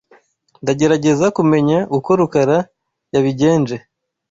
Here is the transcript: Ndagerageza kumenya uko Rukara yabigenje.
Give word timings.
Ndagerageza 0.63 1.25
kumenya 1.37 1.79
uko 1.97 2.09
Rukara 2.19 2.57
yabigenje. 3.13 3.75